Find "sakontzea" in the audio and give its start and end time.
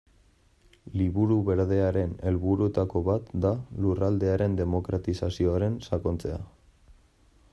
5.91-6.41